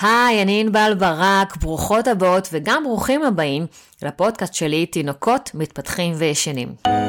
[0.00, 3.66] היי, אני ענבל ברק, ברוכות הבאות וגם ברוכים הבאים
[4.02, 7.05] לפודקאסט שלי, תינוקות מתפתחים וישנים.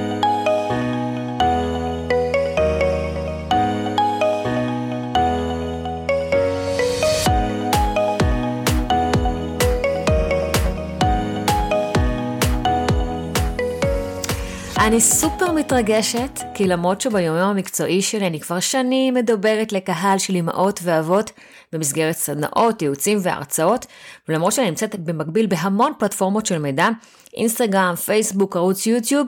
[14.88, 20.80] אני סופר מתרגשת, כי למרות שביומיום המקצועי שלי אני כבר שנים מדברת לקהל של אמהות
[20.84, 21.32] ואבות
[21.74, 23.86] במסגרת סדנאות, ייעוצים והרצאות,
[24.30, 26.90] ולמרות שאני נמצאת במקביל בהמון פלטפורמות של מידע,
[27.34, 29.28] אינסטגרם, פייסבוק, ערוץ יוטיוב,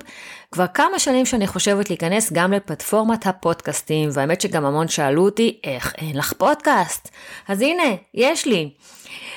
[0.52, 5.94] כבר כמה שנים שאני חושבת להיכנס גם לפלטפורמת הפודקאסטים, והאמת שגם המון שאלו אותי, איך
[5.98, 7.10] אין לך פודקאסט?
[7.48, 8.70] אז הנה, יש לי.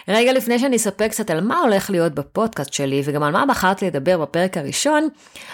[0.08, 3.86] רגע לפני שאני אספר קצת על מה הולך להיות בפודקאסט שלי וגם על מה בחרתי
[3.86, 5.08] לדבר בפרק הראשון,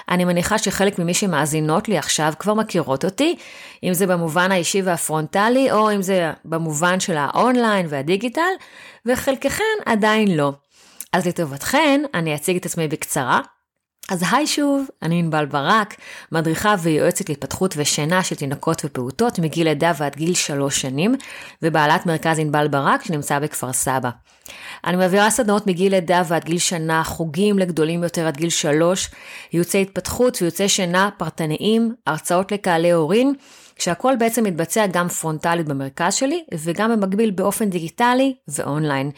[0.08, 3.36] אני מניחה שחלק ממי שמאזינות לי עכשיו כבר מכירות אותי,
[3.84, 8.52] אם זה במובן האישי והפרונטלי או אם זה במובן של האונליין והדיגיטל,
[9.06, 10.52] וחלקכן עדיין לא.
[11.12, 13.41] אז לטובתכן, אני אציג את עצמי בקצרה.
[14.09, 15.95] אז היי שוב, אני ענבל ברק,
[16.33, 21.14] מדריכה ויועצת להתפתחות ושינה של תינוקות ופעוטות מגיל לידה ועד גיל שלוש שנים,
[21.62, 24.11] ובעלת מרכז ענבל ברק שנמצא בכפר סבא.
[24.84, 29.10] אני מעבירה סדנאות מגיל לידה ועד גיל שנה, חוגים לגדולים יותר עד גיל שלוש,
[29.52, 33.34] ייעוצי התפתחות ויועצי שינה פרטניים, הרצאות לקהלי הורים,
[33.78, 39.10] כשהכל בעצם מתבצע גם פרונטלית במרכז שלי, וגם במקביל באופן דיגיטלי ואונליין.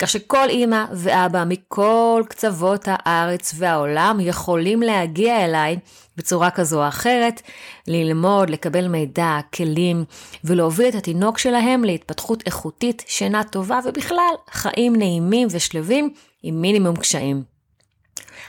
[0.00, 5.76] כך שכל אימא ואבא מכל קצוות הארץ והעולם יכולים להגיע אליי
[6.18, 7.42] בצורה כזו או אחרת,
[7.86, 10.04] ללמוד, לקבל מידע, כלים,
[10.44, 16.10] ולהוביל את התינוק שלהם להתפתחות איכותית, שינה טובה, ובכלל, חיים נעימים ושלווים
[16.42, 17.42] עם מינימום קשיים.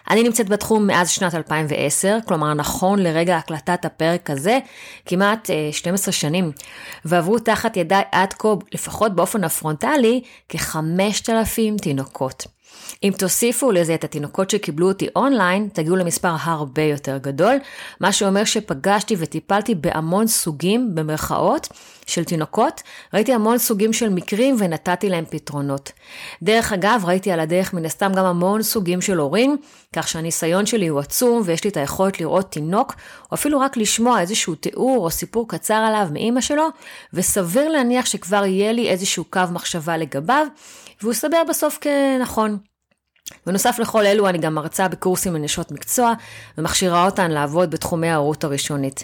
[0.09, 4.59] אני נמצאת בתחום מאז שנת 2010, כלומר נכון לרגע הקלטת הפרק הזה,
[5.05, 6.51] כמעט 12 אה, שנים,
[7.05, 12.58] ועברו תחת ידיי עד כה, לפחות באופן הפרונטלי, כ-5,000 תינוקות.
[13.03, 17.55] אם תוסיפו לזה את התינוקות שקיבלו אותי אונליין, תגיעו למספר הרבה יותר גדול,
[17.99, 21.67] מה שאומר שפגשתי וטיפלתי בהמון סוגים, במרכאות,
[22.09, 22.81] של תינוקות,
[23.13, 25.91] ראיתי המון סוגים של מקרים ונתתי להם פתרונות.
[26.41, 29.57] דרך אגב, ראיתי על הדרך מן הסתם גם המון סוגים של הורים,
[29.95, 32.95] כך שהניסיון שלי הוא עצום ויש לי את היכולת לראות תינוק,
[33.31, 36.67] או אפילו רק לשמוע איזשהו תיאור או סיפור קצר עליו מאימא שלו,
[37.13, 40.47] וסביר להניח שכבר יהיה לי איזשהו קו מחשבה לגביו,
[41.01, 42.68] והוא סבר בסוף כנכון.
[43.45, 46.13] בנוסף לכל אלו אני גם מרצה בקורסים לנשות מקצוע
[46.57, 49.03] ומכשירה אותן לעבוד בתחומי ההורות הראשונית.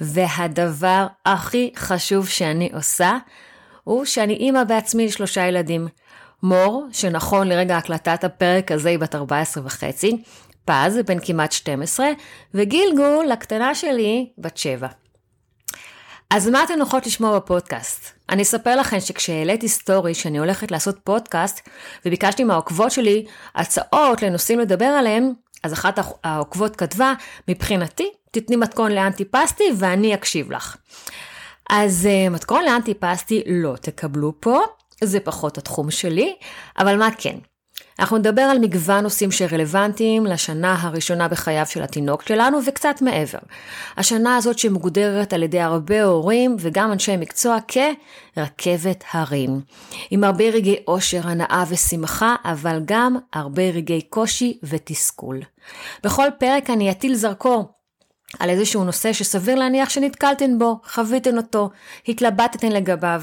[0.00, 3.16] והדבר הכי חשוב שאני עושה
[3.84, 5.88] הוא שאני אימא בעצמי לשלושה ילדים.
[6.42, 10.22] מור, שנכון לרגע הקלטת הפרק הזה היא בת 14 וחצי,
[10.64, 12.06] פז, בן כמעט 12,
[12.54, 14.88] וגילגול, הקטנה שלי, בת 7.
[16.30, 18.10] אז מה אתן הולכות לשמוע בפודקאסט?
[18.30, 21.68] אני אספר לכם שכשהעליתי סטורי שאני הולכת לעשות פודקאסט,
[22.06, 23.24] וביקשתי מהעוקבות שלי
[23.54, 27.12] הצעות לנושאים לדבר עליהם, אז אחת העוקבות כתבה,
[27.48, 30.76] מבחינתי, תתני מתכון לאנטי פסטי ואני אקשיב לך.
[31.70, 34.60] אז uh, מתכון לאנטי פסטי לא תקבלו פה,
[35.04, 36.36] זה פחות התחום שלי,
[36.78, 37.36] אבל מה כן?
[37.98, 43.38] אנחנו נדבר על מגוון נושאים שרלוונטיים לשנה הראשונה בחייו של התינוק שלנו וקצת מעבר.
[43.96, 49.60] השנה הזאת שמוגדרת על ידי הרבה הורים וגם אנשי מקצוע כרכבת הרים.
[50.10, 55.40] עם הרבה רגעי אושר, הנאה ושמחה, אבל גם הרבה רגעי קושי ותסכול.
[56.04, 57.73] בכל פרק אני אטיל זרקור
[58.38, 61.70] על איזשהו נושא שסביר להניח שנתקלתן בו, חוויתן אותו,
[62.08, 63.22] התלבטתן לגביו.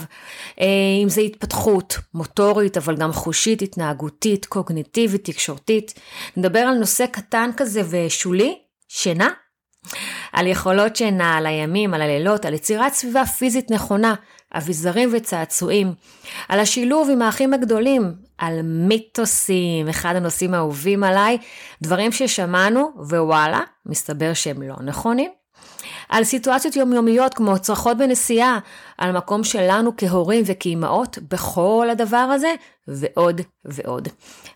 [0.59, 0.65] אה,
[1.03, 5.93] אם זה התפתחות מוטורית, אבל גם חושית, התנהגותית, קוגניטיבית, תקשורתית.
[6.37, 8.57] נדבר על נושא קטן כזה ושולי,
[8.87, 9.29] שינה.
[10.31, 14.15] על יכולות שינה, על הימים, על הלילות, על יצירת סביבה פיזית נכונה,
[14.57, 15.93] אביזרים וצעצועים,
[16.49, 21.37] על השילוב עם האחים הגדולים, על מיתוסים, אחד הנושאים האהובים עליי,
[21.81, 25.31] דברים ששמענו ווואלה, מסתבר שהם לא נכונים.
[26.09, 28.59] על סיטואציות יומיומיות כמו צרחות בנסיעה,
[28.97, 32.53] על מקום שלנו כהורים וכאימהות בכל הדבר הזה,
[32.87, 34.07] ועוד ועוד.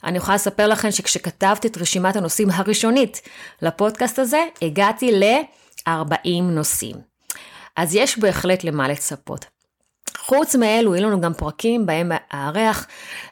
[0.04, 3.22] אני יכולה לספר לכם שכשכתבתי את רשימת הנושאים הראשונית
[3.62, 6.96] לפודקאסט הזה, הגעתי ל-40 נושאים.
[7.76, 9.55] אז יש בהחלט למה לצפות.
[10.26, 12.88] חוץ מאלו, יהיו לנו גם פרקים בהם אארח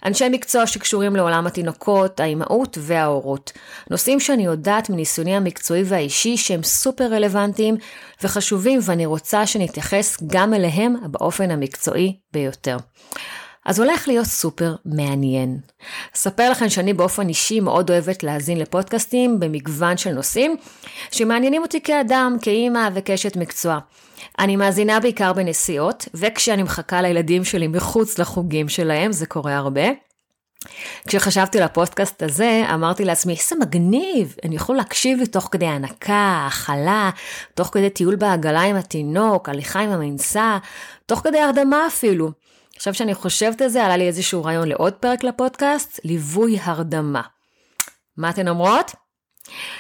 [0.06, 3.52] אנשי מקצוע שקשורים לעולם התינוקות, האימהות וההורות.
[3.90, 7.76] נושאים שאני יודעת מניסיוני המקצועי והאישי שהם סופר רלוונטיים
[8.24, 12.78] וחשובים ואני רוצה שנתייחס גם אליהם באופן המקצועי ביותר.
[13.66, 15.58] אז הולך להיות סופר מעניין.
[16.16, 20.56] אספר לכם שאני באופן אישי מאוד אוהבת להאזין לפודקאסטים במגוון של נושאים
[21.12, 23.80] שמעניינים אותי כאדם, כאימא וכאשת מקצוע.
[24.40, 29.84] אני מאזינה בעיקר בנסיעות, וכשאני מחכה לילדים שלי מחוץ לחוגים שלהם, זה קורה הרבה.
[31.08, 37.10] כשחשבתי לפודקאסט הזה, אמרתי לעצמי, איזה מגניב, אני יכול להקשיב לי תוך כדי הנקה, הכלה,
[37.54, 40.58] תוך כדי טיול בעגלה עם התינוק, הליכה עם המנסה,
[41.06, 42.32] תוך כדי הרדמה אפילו.
[42.76, 47.22] עכשיו שאני חושבת על זה, עלה לי איזשהו רעיון לעוד פרק לפודקאסט, ליווי הרדמה.
[48.18, 48.92] מה אתן אומרות?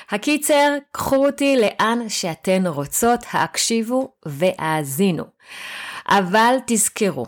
[0.10, 5.24] הקיצר, קחו אותי לאן שאתן רוצות, הקשיבו והאזינו.
[6.07, 7.25] אבל תזכרו,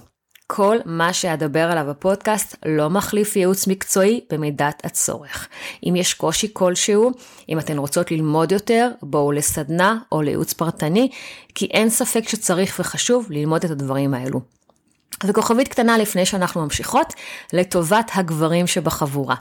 [0.48, 5.48] כל מה שאדבר עליו בפודקאסט לא מחליף ייעוץ מקצועי במידת הצורך.
[5.90, 7.12] אם יש קושי כלשהו,
[7.50, 11.10] אם אתן רוצות ללמוד יותר, בואו לסדנה או לייעוץ פרטני,
[11.56, 14.42] כי אין ספק שצריך וחשוב ללמוד את הדברים האלו.
[15.24, 17.14] וכוכבית קטנה לפני שאנחנו ממשיכות,
[17.54, 19.36] לטובת הגברים שבחבורה.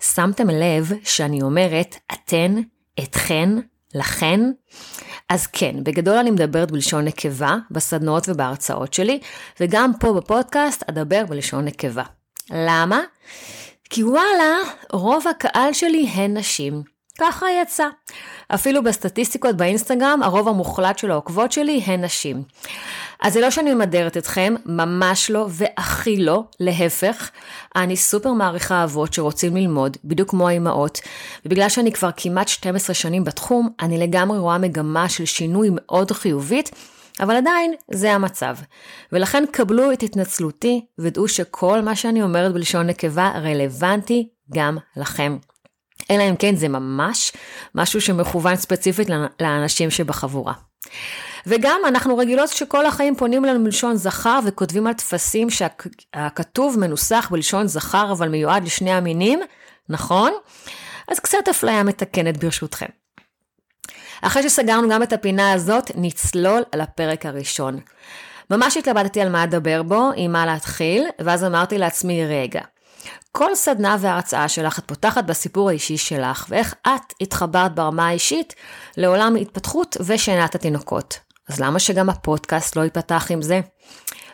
[0.00, 2.54] שמתם לב שאני אומרת אתן,
[3.02, 3.48] אתכן,
[3.94, 4.40] לכן?
[5.28, 9.20] אז כן, בגדול אני מדברת בלשון נקבה, בסדנאות ובהרצאות שלי,
[9.60, 12.02] וגם פה בפודקאסט אדבר בלשון נקבה.
[12.50, 13.00] למה?
[13.90, 14.56] כי וואלה,
[14.92, 16.93] רוב הקהל שלי הן נשים.
[17.20, 17.86] ככה יצא.
[18.48, 22.42] אפילו בסטטיסטיקות באינסטגרם, הרוב המוחלט של העוקבות שלי הן נשים.
[23.22, 27.30] אז זה לא שאני ממדרת אתכם, ממש לא, והכי לא, להפך.
[27.76, 31.00] אני סופר מעריכה אבות שרוצים ללמוד, בדיוק כמו האימהות,
[31.46, 36.70] ובגלל שאני כבר כמעט 12 שנים בתחום, אני לגמרי רואה מגמה של שינוי מאוד חיובית,
[37.20, 38.56] אבל עדיין זה המצב.
[39.12, 45.36] ולכן קבלו את התנצלותי, ודעו שכל מה שאני אומרת בלשון נקבה רלוונטי גם לכם.
[46.10, 47.32] אלא אם כן זה ממש
[47.74, 49.08] משהו שמכוון ספציפית
[49.40, 50.52] לאנשים שבחבורה.
[51.46, 57.66] וגם אנחנו רגילות שכל החיים פונים אלינו מלשון זכר וכותבים על טפסים שהכתוב מנוסח בלשון
[57.66, 59.40] זכר אבל מיועד לשני המינים,
[59.88, 60.32] נכון?
[61.08, 62.86] אז קצת אפליה מתקנת ברשותכם.
[64.22, 67.80] אחרי שסגרנו גם את הפינה הזאת, נצלול לפרק הראשון.
[68.50, 72.60] ממש התלבטתי על מה אדבר בו, עם מה להתחיל, ואז אמרתי לעצמי, רגע,
[73.32, 78.54] כל סדנה והרצאה שלך את פותחת בסיפור האישי שלך, ואיך את התחברת ברמה האישית
[78.96, 81.18] לעולם התפתחות ושינת התינוקות.
[81.48, 83.60] אז למה שגם הפודקאסט לא ייפתח עם זה?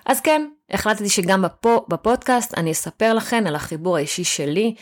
[0.07, 4.75] אז כן, החלטתי שגם בפו, בפודקאסט אני אספר לכן על החיבור האישי שלי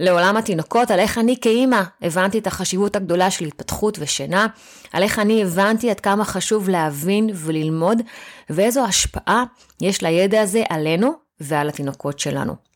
[0.00, 4.46] לעולם התינוקות, על איך אני כאימא הבנתי את החשיבות הגדולה של התפתחות ושינה,
[4.92, 8.02] על איך אני הבנתי עד כמה חשוב להבין וללמוד,
[8.50, 9.44] ואיזו השפעה
[9.82, 12.67] יש לידע הזה עלינו ועל התינוקות שלנו.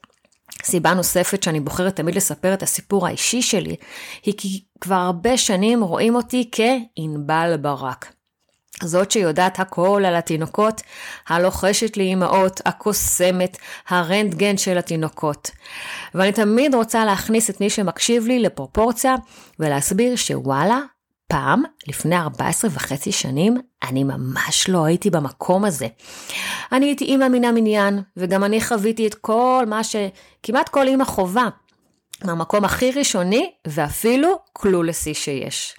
[0.65, 3.77] סיבה נוספת שאני בוחרת תמיד לספר את הסיפור האישי שלי,
[4.25, 8.13] היא כי כבר הרבה שנים רואים אותי כענבל ברק.
[8.83, 10.81] זאת שיודעת הכל על התינוקות,
[11.29, 13.57] הלוחשת לאימהות, הקוסמת,
[13.89, 15.51] הרנטגן של התינוקות.
[16.15, 19.15] ואני תמיד רוצה להכניס את מי שמקשיב לי לפרופורציה
[19.59, 20.81] ולהסביר שוואלה,
[21.29, 25.87] פעם, לפני 14 וחצי שנים, אני ממש לא הייתי במקום הזה.
[26.73, 31.49] אני הייתי אימא מן המניין, וגם אני חוויתי את כל מה שכמעט כל אימא חובה,
[32.25, 35.77] מהמקום הכי ראשוני ואפילו קלולסי שיש.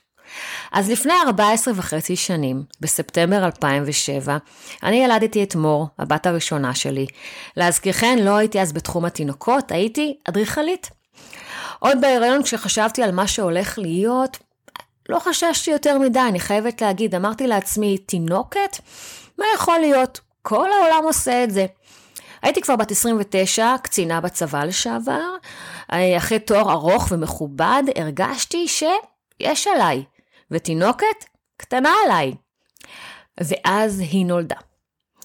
[0.71, 4.37] אז לפני 14 וחצי שנים, בספטמבר 2007,
[4.83, 7.05] אני ילדתי את מור, הבת הראשונה שלי.
[7.57, 10.89] להזכירכן, לא הייתי אז בתחום התינוקות, הייתי אדריכלית.
[11.79, 14.37] עוד בהיריון כשחשבתי על מה שהולך להיות,
[15.09, 18.77] לא חששתי יותר מדי, אני חייבת להגיד, אמרתי לעצמי, תינוקת?
[19.37, 20.19] מה יכול להיות?
[20.43, 21.65] כל העולם עושה את זה.
[22.41, 25.35] הייתי כבר בת 29, קצינה בצבא לשעבר.
[26.17, 30.03] אחרי תואר ארוך ומכובד, הרגשתי שיש עליי.
[30.51, 31.25] ותינוקת
[31.57, 32.33] קטנה עליי.
[33.39, 34.55] ואז היא נולדה.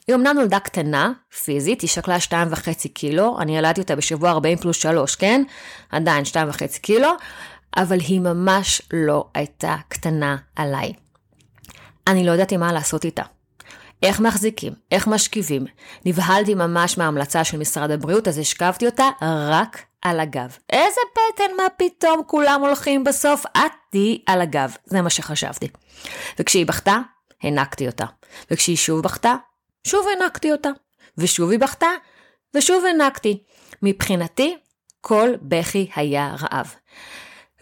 [0.09, 1.13] היא אמנם נולדה קטנה,
[1.45, 5.43] פיזית, היא שקלה 2.5 קילו, אני ילדתי אותה בשבוע 40 פלוס 3, כן?
[5.91, 7.11] עדיין 2.5 קילו,
[7.77, 10.93] אבל היא ממש לא הייתה קטנה עליי.
[12.07, 13.23] אני לא ידעתי מה לעשות איתה.
[14.03, 15.65] איך מחזיקים, איך משכיבים.
[16.05, 19.09] נבהלתי ממש מההמלצה של משרד הבריאות, אז השכבתי אותה
[19.51, 20.57] רק על הגב.
[20.71, 23.45] איזה פטן, מה פתאום כולם הולכים בסוף?
[23.47, 24.77] את תהיי על הגב.
[24.85, 25.69] זה מה שחשבתי.
[26.39, 26.99] וכשהיא בכתה,
[27.43, 28.05] הענקתי אותה.
[28.51, 29.35] וכשהיא שוב בכתה,
[29.87, 30.71] שוב הענקתי אותה.
[31.19, 31.89] ושוב היא בכתה,
[32.55, 33.43] ושוב הענקתי.
[33.83, 34.57] מבחינתי,
[35.01, 36.75] כל בכי היה רעב.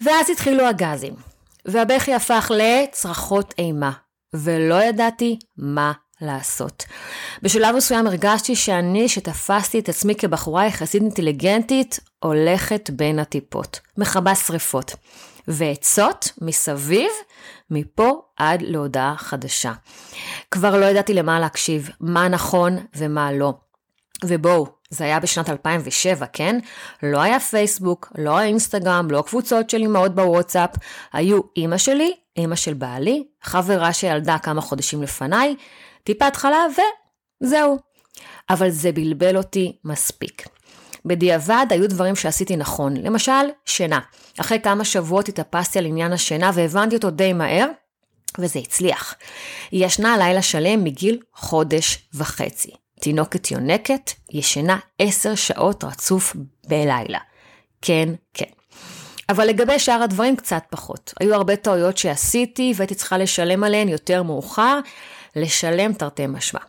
[0.00, 1.14] ואז התחילו הגזים,
[1.64, 3.92] והבכי הפך לצרחות אימה,
[4.34, 6.84] ולא ידעתי מה לעשות.
[7.42, 14.94] בשלב מסוים הרגשתי שאני, שתפסתי את עצמי כבחורה יחסית אינטליגנטית, הולכת בין הטיפות, מכבה שריפות.
[15.48, 17.10] ועצות מסביב,
[17.70, 19.72] מפה עד להודעה חדשה.
[20.50, 23.54] כבר לא ידעתי למה להקשיב, מה נכון ומה לא.
[24.24, 26.58] ובואו, זה היה בשנת 2007, כן?
[27.02, 30.70] לא היה פייסבוק, לא האינסטגרם, לא קבוצות של אמהות בוואטסאפ,
[31.12, 35.56] היו אימא שלי, אימא של בעלי, חברה שילדה כמה חודשים לפניי,
[36.06, 36.72] טיפת חלב
[37.42, 37.78] וזהו.
[38.50, 40.48] אבל זה בלבל אותי מספיק.
[41.04, 43.32] בדיעבד היו דברים שעשיתי נכון, למשל,
[43.64, 44.00] שינה.
[44.40, 47.66] אחרי כמה שבועות התאפסתי על עניין השינה והבנתי אותו די מהר,
[48.38, 49.14] וזה הצליח.
[49.70, 52.70] היא ישנה לילה שלם מגיל חודש וחצי.
[53.00, 56.36] תינוקת יונקת, ישנה עשר שעות רצוף
[56.68, 57.18] בלילה.
[57.82, 58.50] כן, כן.
[59.28, 61.14] אבל לגבי שאר הדברים קצת פחות.
[61.20, 64.80] היו הרבה טעויות שעשיתי והייתי צריכה לשלם עליהן יותר מאוחר,
[65.36, 66.60] לשלם תרתי משמע.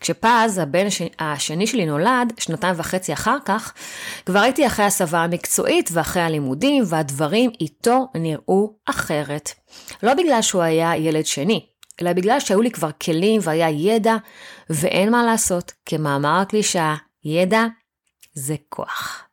[0.00, 0.86] כשפז, הבן
[1.18, 3.74] השני שלי נולד, שנתיים וחצי אחר כך,
[4.26, 9.50] כבר הייתי אחרי הסבה המקצועית ואחרי הלימודים, והדברים איתו נראו אחרת.
[10.02, 11.66] לא בגלל שהוא היה ילד שני,
[12.02, 14.16] אלא בגלל שהיו לי כבר כלים והיה ידע,
[14.70, 16.94] ואין מה לעשות, כמאמר הקלישאה,
[17.24, 17.66] ידע
[18.34, 19.24] זה כוח.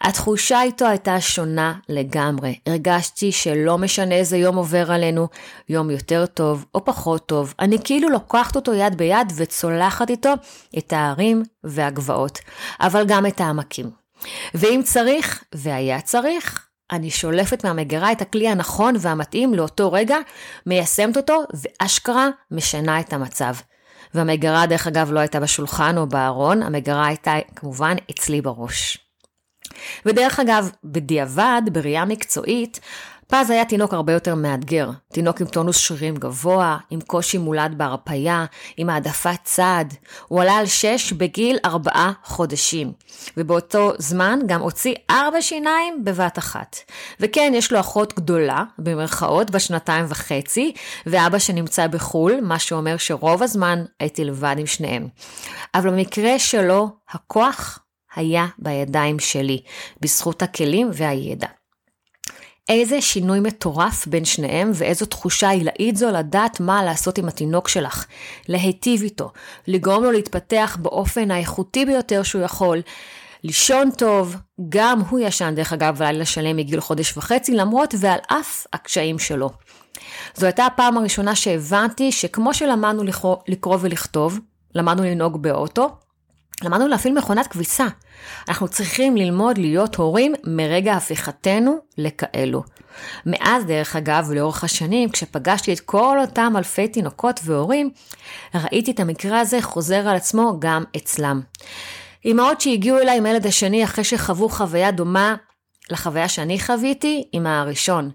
[0.00, 2.58] התחושה איתו הייתה שונה לגמרי.
[2.66, 5.28] הרגשתי שלא משנה איזה יום עובר עלינו,
[5.68, 10.32] יום יותר טוב או פחות טוב, אני כאילו לוקחת אותו יד ביד וצולחת איתו
[10.78, 12.38] את ההרים והגבעות,
[12.80, 13.90] אבל גם את העמקים.
[14.54, 20.16] ואם צריך, והיה צריך, אני שולפת מהמגירה את הכלי הנכון והמתאים לאותו רגע,
[20.66, 23.54] מיישמת אותו ואשכרה משנה את המצב.
[24.14, 28.98] והמגירה דרך אגב לא הייתה בשולחן או בארון, המגירה הייתה כמובן אצלי בראש.
[30.06, 32.80] ודרך אגב, בדיעבד, בראייה מקצועית,
[33.28, 34.90] פז היה תינוק הרבה יותר מאתגר.
[35.12, 38.44] תינוק עם טונוס שרירים גבוה, עם קושי מולד בהרפייה,
[38.76, 39.94] עם העדפת צעד.
[40.28, 42.92] הוא עלה על שש בגיל ארבעה חודשים.
[43.36, 46.76] ובאותו זמן גם הוציא ארבע שיניים בבת אחת.
[47.20, 50.72] וכן, יש לו אחות גדולה, במרכאות, בשנתיים וחצי,
[51.06, 55.08] ואבא שנמצא בחו"ל, מה שאומר שרוב הזמן הייתי לבד עם שניהם.
[55.74, 57.78] אבל במקרה שלו, הכוח
[58.14, 59.62] היה בידיים שלי,
[60.00, 61.55] בזכות הכלים והידע.
[62.68, 68.06] איזה שינוי מטורף בין שניהם ואיזו תחושה עילאית זו לדעת מה לעשות עם התינוק שלך.
[68.48, 69.30] להיטיב איתו,
[69.66, 72.82] לגרום לו להתפתח באופן האיכותי ביותר שהוא יכול.
[73.44, 74.36] לישון טוב,
[74.68, 79.50] גם הוא ישן דרך אגב לילה שלם מגיל חודש וחצי, למרות ועל אף הקשיים שלו.
[80.34, 83.02] זו הייתה הפעם הראשונה שהבנתי שכמו שלמדנו
[83.48, 84.40] לקרוא ולכתוב,
[84.74, 85.90] למדנו לנהוג באוטו,
[86.62, 87.86] למדנו להפעיל מכונת כביסה.
[88.48, 92.62] אנחנו צריכים ללמוד להיות הורים מרגע הפיכתנו לכאלו.
[93.26, 97.90] מאז, דרך אגב, לאורך השנים, כשפגשתי את כל אותם אלפי תינוקות והורים,
[98.54, 101.40] ראיתי את המקרה הזה חוזר על עצמו גם אצלם.
[102.26, 105.34] אמהות שהגיעו אליי עם הילד השני אחרי שחוו חוויה דומה
[105.90, 108.10] לחוויה שאני חוויתי עם הראשון.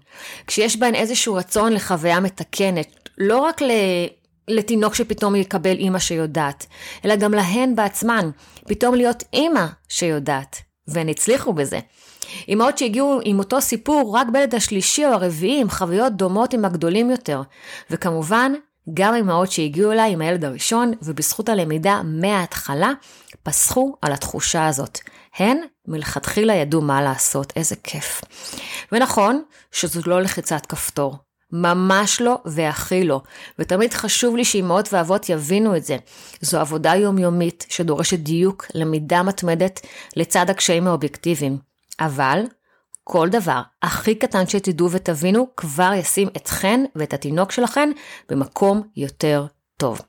[0.46, 3.70] כשיש בהן איזשהו רצון לחוויה מתקנת, לא רק ל...
[4.52, 6.66] לתינוק שפתאום יקבל אימא שיודעת,
[7.04, 8.30] אלא גם להן בעצמן,
[8.68, 10.56] פתאום להיות אימא שיודעת,
[10.88, 11.78] והן הצליחו בזה.
[12.48, 17.10] אמהות שהגיעו עם אותו סיפור רק בילד השלישי או הרביעי עם חוויות דומות עם הגדולים
[17.10, 17.42] יותר,
[17.90, 18.52] וכמובן,
[18.94, 22.92] גם אמהות שהגיעו אליי עם הילד הראשון, ובזכות הלמידה מההתחלה,
[23.42, 24.98] פסחו על התחושה הזאת.
[25.36, 28.20] הן מלכתחילה ידעו מה לעשות, איזה כיף.
[28.92, 29.42] ונכון
[29.72, 31.16] שזאת לא לחיצת כפתור,
[31.52, 33.20] ממש לא והכי לא.
[33.58, 35.96] ותמיד חשוב לי שאימהות ואבות יבינו את זה.
[36.40, 39.80] זו עבודה יומיומית שדורשת דיוק, למידה מתמדת,
[40.16, 41.58] לצד הקשיים האובייקטיביים.
[42.00, 42.40] אבל
[43.04, 47.90] כל דבר הכי קטן שתדעו ותבינו כבר ישים אתכן ואת התינוק שלכן
[48.28, 50.00] במקום יותר טוב.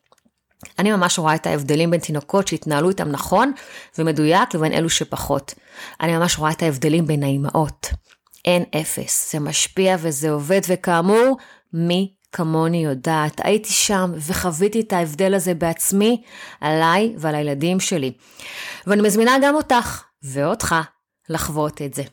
[0.80, 3.52] אני ממש רואה את ההבדלים בין תינוקות שהתנהלו איתם נכון
[3.98, 5.54] ומדויק לבין אלו שפחות.
[6.02, 7.88] אני ממש רואה את ההבדלים בין האימהות.
[8.46, 11.38] אין אפס, זה משפיע וזה עובד, וכאמור,
[11.74, 13.42] מי כמוני יודעת.
[13.44, 16.24] הייתי שם וחוויתי את ההבדל הזה בעצמי,
[16.62, 18.12] עליי ועל הילדים שלי.
[18.88, 20.76] ואני מזמינה גם אותך ואותך
[21.30, 22.04] לחוות את זה.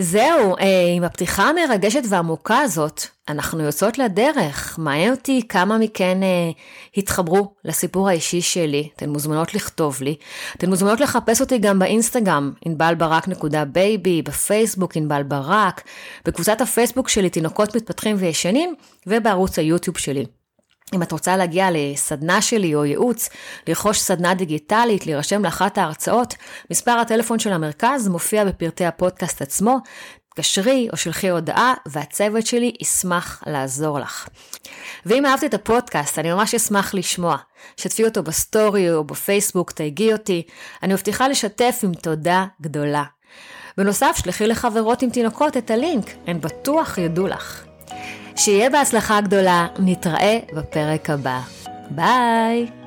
[0.00, 4.78] זהו, אה, עם הפתיחה המרגשת והעמוקה הזאת, אנחנו יוצאות לדרך.
[4.78, 6.50] מעניין אותי כמה מכן אה,
[6.96, 8.88] התחברו לסיפור האישי שלי.
[8.96, 10.16] אתן מוזמנות לכתוב לי.
[10.56, 15.82] אתן מוזמנות לחפש אותי גם באינסטגרם, ענבלברק.בייבי, בפייסבוק ענבל ברק,
[16.24, 18.74] בקבוצת הפייסבוק שלי תינוקות מתפתחים וישנים,
[19.06, 20.24] ובערוץ היוטיוב שלי.
[20.94, 23.28] אם את רוצה להגיע לסדנה שלי או ייעוץ,
[23.66, 26.34] לרכוש סדנה דיגיטלית, להירשם לאחת ההרצאות,
[26.70, 29.78] מספר הטלפון של המרכז מופיע בפרטי הפודקאסט עצמו.
[30.34, 34.28] תקשרי או שלחי הודעה והצוות שלי ישמח לעזור לך.
[35.06, 37.36] ואם אהבת את הפודקאסט, אני ממש אשמח לשמוע.
[37.76, 40.42] שתפי אותו בסטורי או בפייסבוק, תייגי אותי.
[40.82, 43.04] אני מבטיחה לשתף עם תודה גדולה.
[43.76, 47.67] בנוסף, שלחי לחברות עם תינוקות את הלינק, הן בטוח יודו לך.
[48.38, 51.40] שיהיה בהצלחה גדולה, נתראה בפרק הבא.
[51.90, 52.77] ביי!